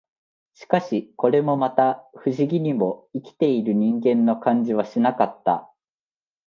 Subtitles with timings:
[0.55, 5.71] しかし、これもまた、不思議にも、生きている人間の感じはしなかった